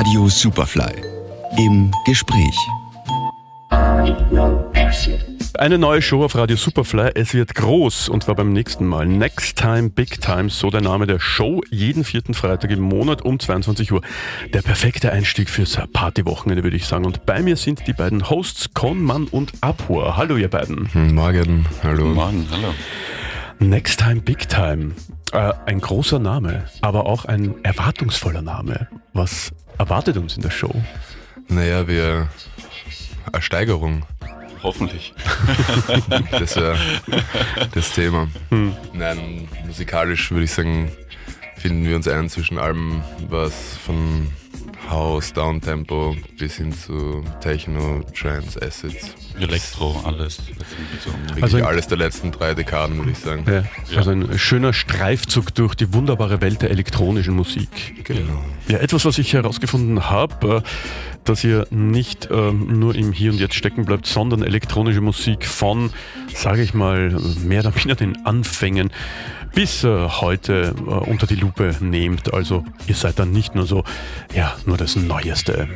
[0.00, 0.94] Radio Superfly
[1.58, 2.56] im Gespräch.
[5.58, 7.10] Eine neue Show auf Radio Superfly.
[7.16, 9.04] Es wird groß und zwar beim nächsten Mal.
[9.04, 11.60] Next Time Big Time, so der Name der Show.
[11.70, 14.00] Jeden vierten Freitag im Monat um 22 Uhr.
[14.54, 17.04] Der perfekte Einstieg fürs Partywochenende, würde ich sagen.
[17.04, 20.16] Und bei mir sind die beiden Hosts Konmann und Abhor.
[20.16, 20.88] Hallo, ihr beiden.
[20.94, 22.06] Morgen, hallo.
[22.06, 22.72] Morgen, hallo.
[23.58, 24.92] Next Time Big Time.
[25.32, 28.88] Äh, ein großer Name, aber auch ein erwartungsvoller Name.
[29.12, 30.74] Was erwartet uns in der Show?
[31.48, 32.28] Naja, wir.
[33.32, 34.04] Eine Steigerung.
[34.62, 35.14] Hoffentlich.
[36.30, 36.78] Das wäre
[37.72, 38.28] das Thema.
[38.92, 40.90] Nein, musikalisch würde ich sagen,
[41.56, 44.30] finden wir uns ein zwischen allem, was von
[44.90, 49.14] House, Downtempo bis hin zu Techno, Trance, Acids.
[49.38, 50.38] Elektro, alles.
[50.58, 53.44] Das sind so Wirklich Also- alles der letzten drei Dekaden, würde ich sagen.
[53.48, 58.04] Ja, also ein schöner Streifzug durch die wunderbare Welt der elektronischen Musik.
[58.04, 58.42] Genau.
[58.68, 60.68] Ja, etwas, was ich herausgefunden habe, äh,
[61.24, 65.90] dass ihr nicht ähm, nur im Hier und Jetzt stecken bleibt, sondern elektronische Musik von,
[66.34, 67.10] sage ich mal,
[67.44, 68.90] mehr oder weniger den Anfängen
[69.54, 72.32] bis äh, heute äh, unter die Lupe nehmt.
[72.32, 73.84] Also ihr seid dann nicht nur so,
[74.34, 75.68] ja, nur das Neueste.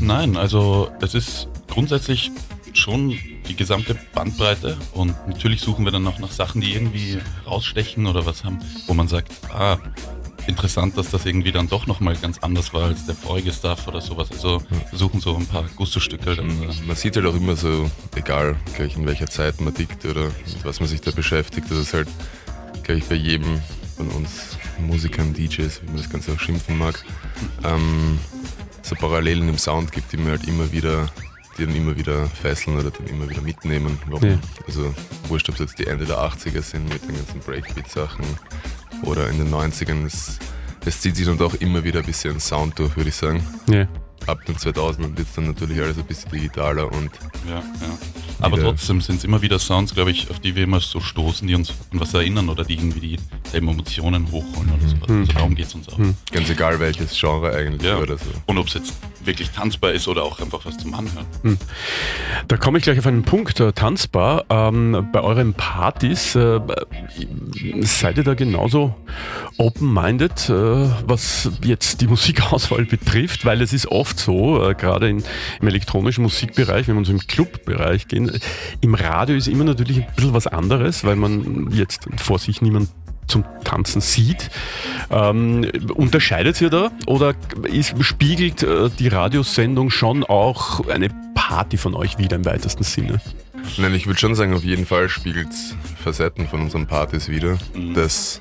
[0.00, 2.30] Nein, also es ist grundsätzlich
[2.72, 3.16] schon
[3.48, 8.26] die gesamte Bandbreite und natürlich suchen wir dann noch nach Sachen, die irgendwie rausstechen oder
[8.26, 9.78] was haben, wo man sagt, ah,
[10.46, 14.00] interessant, dass das irgendwie dann doch nochmal ganz anders war als der vorige Stuff oder
[14.00, 14.30] sowas.
[14.30, 16.36] Also wir suchen so ein paar Gusto-Stücke.
[16.36, 20.04] Dann, äh, Man sieht halt auch immer so, egal gleich in welcher Zeit man tickt
[20.04, 22.08] oder mit was man sich da beschäftigt, dass es halt
[22.84, 23.60] gleich bei jedem
[23.96, 27.02] von uns Musikern, DJs, wie man das Ganze auch schimpfen mag,
[27.64, 28.18] ähm,
[28.82, 31.10] so Parallelen im Sound gibt, die mir halt immer wieder,
[31.56, 33.98] die dann immer wieder fesseln oder dann immer wieder mitnehmen.
[34.08, 34.28] Warum?
[34.30, 34.38] Ja.
[34.66, 34.92] Also
[35.28, 38.24] wurscht, ob es jetzt die Ende der 80er sind mit den ganzen Breakbeat-Sachen
[39.02, 40.38] oder in den 90ern, es,
[40.84, 43.86] es zieht sich dann doch immer wieder ein bisschen Sound durch, würde ich sagen Ja.
[44.26, 47.10] ab den 2000 wird es dann natürlich alles ein bisschen digitaler und
[47.48, 47.62] Ja, ja.
[48.40, 51.46] Aber trotzdem sind es immer wieder Sounds, glaube ich, auf die wir immer so stoßen,
[51.48, 55.08] die uns an was erinnern oder die irgendwie dieselben Emotionen hochholen oder sowas.
[55.08, 55.98] Also darum geht es uns auch.
[56.30, 57.98] ganz egal welches Genre eigentlich Ja.
[57.98, 58.24] oder so.
[58.46, 58.94] Und ob es jetzt
[59.26, 61.26] wirklich tanzbar ist oder auch einfach was zum Anhören.
[62.48, 64.44] Da komme ich gleich auf einen Punkt, äh, tanzbar.
[64.50, 66.60] Ähm, bei euren Partys, äh,
[67.80, 68.94] seid ihr da genauso
[69.58, 70.52] open-minded, äh,
[71.06, 73.44] was jetzt die Musikauswahl betrifft?
[73.44, 75.22] Weil es ist oft so, äh, gerade im
[75.60, 78.30] elektronischen Musikbereich, wenn man so im Clubbereich gehen,
[78.80, 82.88] im Radio ist immer natürlich ein bisschen was anderes, weil man jetzt vor sich niemand
[83.26, 84.50] zum Tanzen sieht.
[85.10, 91.94] Ähm, unterscheidet ihr da oder ist, spiegelt äh, die Radiosendung schon auch eine Party von
[91.94, 93.20] euch wieder im weitesten Sinne?
[93.76, 97.58] Nein, ich würde schon sagen, auf jeden Fall spiegelt es Facetten von unseren Partys wieder.
[97.94, 98.40] Das,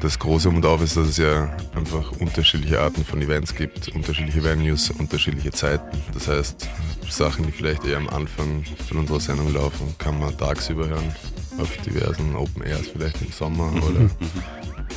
[0.00, 3.88] das Große um und auf ist, dass es ja einfach unterschiedliche Arten von Events gibt,
[3.88, 5.98] unterschiedliche Venues, unterschiedliche Zeiten.
[6.14, 6.68] Das heißt,
[7.08, 11.14] Sachen, die vielleicht eher am Anfang von unserer Sendung laufen, kann man tagsüber hören,
[11.58, 14.10] auf diversen Open Airs vielleicht im Sommer oder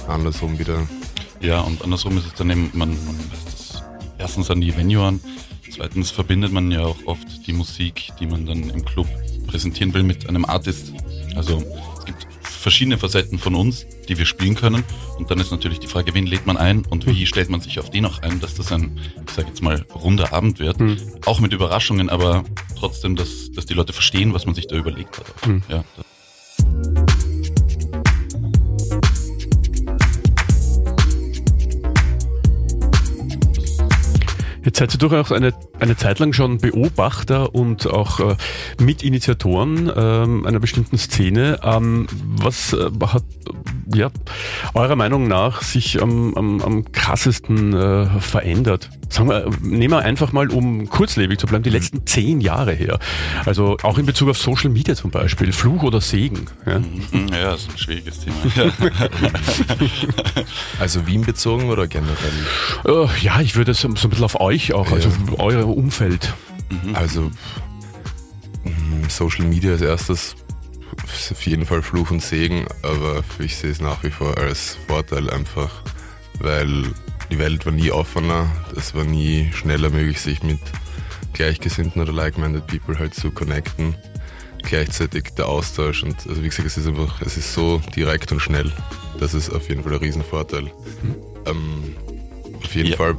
[0.07, 0.87] andersrum wieder.
[1.41, 3.83] Ja, und andersrum ist es dann eben, man, man lässt es
[4.17, 5.19] erstens an die Venue an,
[5.69, 9.07] zweitens verbindet man ja auch oft die Musik, die man dann im Club
[9.47, 10.93] präsentieren will, mit einem Artist.
[11.35, 11.63] Also
[11.99, 14.83] es gibt verschiedene Facetten von uns, die wir spielen können.
[15.19, 17.79] Und dann ist natürlich die Frage, wen lädt man ein und wie stellt man sich
[17.79, 20.77] auf den auch ein, dass das ein, ich sage jetzt mal, runder Abend wird.
[21.25, 22.43] Auch mit Überraschungen, aber
[22.77, 25.25] trotzdem, dass, dass die Leute verstehen, was man sich da überlegt hat.
[25.69, 25.83] Ja,
[34.65, 38.35] Jetzt seid ihr durchaus eine, eine Zeit lang schon Beobachter und auch äh,
[38.79, 41.59] Mitinitiatoren ähm, einer bestimmten Szene.
[41.63, 43.51] Ähm, was äh, hat äh,
[43.93, 44.09] ja,
[44.73, 48.89] eurer Meinung nach sich am, am, am krassesten äh, verändert?
[49.09, 52.99] Sagen wir, nehmen wir einfach mal, um kurzlebig zu bleiben, die letzten zehn Jahre her.
[53.45, 56.47] Also auch in Bezug auf Social Media zum Beispiel, Fluch oder Segen.
[56.65, 56.79] Ja?
[56.79, 58.35] Mhm, ja das ist ein schwieriges Thema.
[58.55, 58.71] Ja.
[60.79, 62.15] Also Wien bezogen oder generell?
[62.85, 66.33] Äh, ja, ich würde so, so ein bisschen auf euch auch, also euer Umfeld.
[66.93, 67.31] Also
[68.63, 70.35] mh, Social Media als erstes
[71.13, 74.77] ist auf jeden Fall Fluch und Segen, aber ich sehe es nach wie vor als
[74.87, 75.81] Vorteil einfach,
[76.39, 76.93] weil
[77.31, 80.59] die Welt war nie offener, es war nie schneller möglich, sich mit
[81.33, 83.95] Gleichgesinnten oder like-minded people halt zu connecten.
[84.63, 88.39] Gleichzeitig der Austausch und also wie gesagt, es ist einfach, es ist so direkt und
[88.39, 88.71] schnell.
[89.19, 90.71] Das ist auf jeden Fall ein Riesenvorteil.
[91.45, 91.95] Ähm,
[92.63, 92.97] auf jeden Ja.
[92.97, 93.15] Fall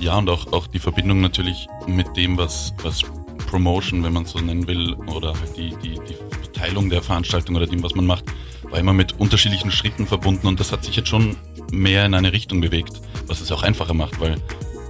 [0.00, 3.02] Ja, und auch, auch die Verbindung natürlich mit dem, was, was
[3.52, 7.66] Promotion, wenn man so nennen will, oder halt die, die, die Verteilung der Veranstaltung oder
[7.66, 8.24] dem, was man macht,
[8.62, 11.36] war immer mit unterschiedlichen Schritten verbunden und das hat sich jetzt schon
[11.70, 14.36] mehr in eine Richtung bewegt, was es auch einfacher macht, weil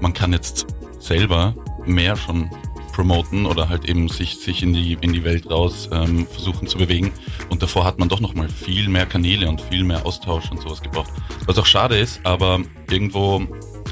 [0.01, 0.69] man kann jetzt
[1.01, 1.57] selber
[1.87, 2.51] mehr schon
[2.93, 6.79] promoten oder halt eben sich, sich in, die, in die Welt raus ähm, versuchen zu
[6.79, 7.11] bewegen.
[7.49, 10.81] Und davor hat man doch nochmal viel mehr Kanäle und viel mehr Austausch und sowas
[10.81, 11.11] gebraucht.
[11.47, 12.61] Was auch schade ist, aber
[12.91, 13.43] irgendwo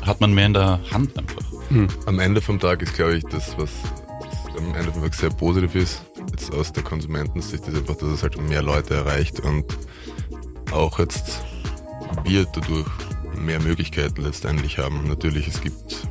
[0.06, 1.42] hat man mehr in der Hand einfach.
[1.70, 1.88] Hm.
[2.06, 3.70] Am Ende vom Tag ist, glaube ich, das, was
[4.60, 8.22] am Ende vom Tag sehr positiv ist, jetzt aus der Konsumentensicht, ist einfach, dass es
[8.22, 9.64] halt mehr Leute erreicht und
[10.72, 11.42] auch jetzt
[12.24, 12.86] wir dadurch
[13.36, 15.06] mehr Möglichkeiten letztendlich haben.
[15.08, 16.06] Natürlich, es gibt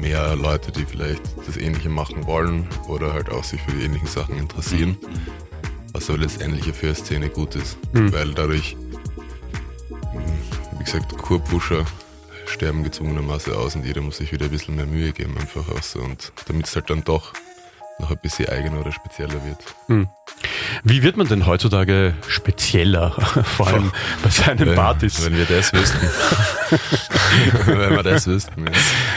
[0.00, 4.08] mehr Leute, die vielleicht das Ähnliche machen wollen oder halt auch sich für die ähnlichen
[4.08, 4.96] Sachen interessieren.
[5.92, 8.12] Was aber letztendlich für die Szene gut ist, mhm.
[8.12, 8.76] weil dadurch,
[10.78, 11.84] wie gesagt, Kurpusher
[12.46, 15.82] sterben gezwungenermaßen aus und jeder muss sich wieder ein bisschen mehr Mühe geben, einfach auch
[15.82, 16.00] so.
[16.00, 17.32] Und damit es halt dann doch
[17.98, 19.58] noch ein bisschen eigener oder spezieller wird.
[19.86, 20.08] Hm.
[20.84, 23.10] Wie wird man denn heutzutage spezieller,
[23.56, 25.24] vor allem bei seinen Partys?
[25.24, 26.08] Wenn wir das wüssten.
[27.66, 28.66] wenn wir das wüssten.
[28.66, 28.72] Ja.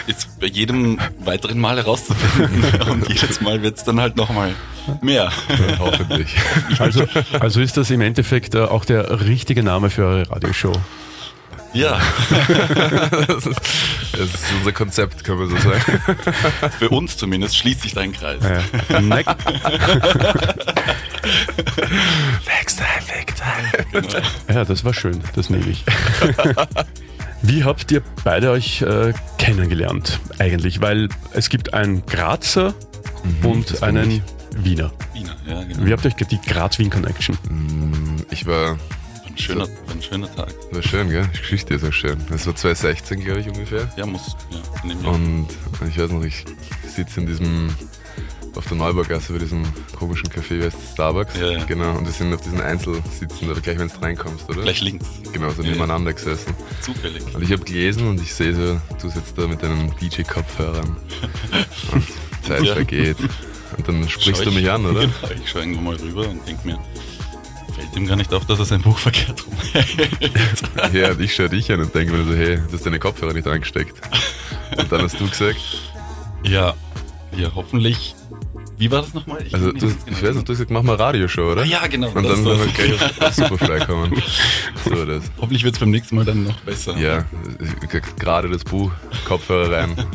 [0.07, 4.53] Jetzt bei jedem weiteren Mal herauszufinden und jedes Mal wird es dann halt nochmal
[5.01, 5.31] mehr.
[5.49, 6.35] Ja, hoffentlich.
[6.79, 7.05] Also,
[7.39, 10.73] also ist das im Endeffekt äh, auch der richtige Name für eure Radioshow?
[11.73, 11.99] Ja.
[13.27, 13.61] das, ist,
[14.11, 16.01] das, ist, unser Konzept, kann man so sagen.
[16.79, 18.41] Für uns zumindest schließt sich dein Kreis.
[18.43, 18.99] Ja.
[19.01, 19.25] Next
[22.77, 23.85] time, next time.
[23.91, 24.19] Genau.
[24.51, 25.83] Ja, das war schön, das nehme ich.
[27.41, 30.81] Wie habt ihr beide euch äh, kennengelernt eigentlich?
[30.81, 32.73] Weil es gibt einen Grazer
[33.23, 34.21] mhm, und einen
[34.57, 34.91] Wiener.
[35.13, 35.85] Wiener, ja, genau.
[35.85, 37.37] Wie habt ihr euch die Graz-Wien-Connection?
[37.49, 38.77] Mm, ich war
[39.41, 40.53] schöner, ein schöner Tag.
[40.71, 41.27] War schön, gell?
[41.33, 42.17] Die Geschichte ist auch schön.
[42.29, 43.91] Das war 2016, glaube ich, ungefähr.
[43.97, 44.35] Ja, muss.
[44.83, 45.47] Ja, und
[45.89, 46.45] ich weiß noch, ich
[46.87, 47.69] sitze in diesem,
[48.55, 49.63] auf der Neubaugasse bei diesem
[49.97, 51.39] komischen Café, wie heißt Starbucks?
[51.39, 51.63] Ja, ja.
[51.65, 54.61] Genau, und wir sind auf diesen Einzelsitzen, oder gleich, wenn du reinkommst, oder?
[54.61, 55.07] Gleich links.
[55.31, 56.53] Genau, so ja, nebeneinander gesessen.
[56.81, 57.23] Zufällig.
[57.33, 60.97] Und ich habe gelesen und ich sehe so, du sitzt da mit deinen DJ-Kopfhörern
[61.93, 62.03] und
[62.45, 63.17] Zeit vergeht.
[63.77, 65.01] Und dann sprichst du mich an, oder?
[65.21, 66.79] Genau, ich schaue irgendwo mal rüber und denke mir,
[67.79, 70.93] fällt ihm gar nicht auf, dass er sein Buch verkehrt rumhält.
[70.93, 73.47] ja, ich schaue dich an und denke mir so, hey, du hast deine Kopfhörer nicht
[73.47, 73.95] angesteckt.
[74.77, 75.59] Und dann hast du gesagt?
[76.43, 76.73] Ja,
[77.35, 78.15] ja, hoffentlich.
[78.77, 79.45] Wie war das nochmal?
[79.45, 81.65] Ich also, du, genau ich weiß nicht, du hast gesagt, mach mal Radioshow, oder?
[81.65, 82.09] Ja, genau.
[82.11, 84.23] Und dann gleich auf Superfly kommen.
[84.85, 85.23] So, das.
[85.37, 86.97] Hoffentlich wird es beim nächsten Mal dann noch besser.
[86.97, 87.25] Ja,
[88.17, 88.91] gerade das Buch,
[89.25, 89.95] Kopfhörer rein.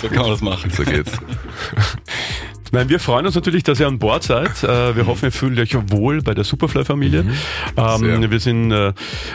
[0.00, 0.70] So kann man das machen.
[0.70, 1.12] So geht's.
[2.72, 4.62] Nein, wir freuen uns natürlich, dass ihr an Bord seid.
[4.62, 5.08] Äh, wir mhm.
[5.08, 7.22] hoffen, ihr fühlt euch wohl bei der Superfly-Familie.
[7.22, 7.32] Mhm.
[7.76, 8.92] Ähm, wir sind äh,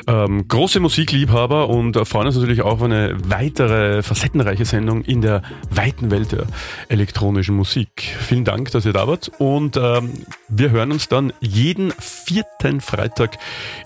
[0.08, 5.42] ähm, große Musikliebhaber und freuen uns natürlich auch auf eine weitere facettenreiche Sendung in der
[5.70, 6.46] weiten Welt der
[6.90, 8.16] elektronischen Musik.
[8.20, 10.12] Vielen Dank, dass ihr da wart und ähm,
[10.48, 13.38] wir hören uns dann jeden vierten Freitag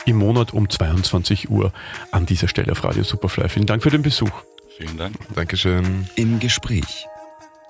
[0.05, 1.71] im Monat um 22 Uhr
[2.11, 3.49] an dieser Stelle auf Radio Superfly.
[3.49, 4.31] Vielen Dank für den Besuch.
[4.77, 5.15] Vielen Dank.
[5.33, 6.07] Dankeschön.
[6.15, 7.07] Im Gespräch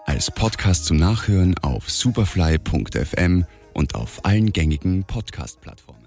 [0.05, 6.04] als Podcast zum Nachhören auf superfly.fm und auf allen gängigen Podcast-Plattformen.